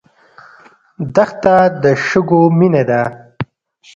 [1.15, 3.01] دښته د شګو مینه ده.